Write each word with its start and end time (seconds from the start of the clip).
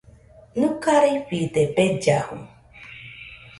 Nɨga 0.59 0.93
raifide 1.01 1.61
bellafu. 1.75 2.35